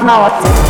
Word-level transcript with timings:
Слюбнул 0.00 0.22
на 0.22 0.69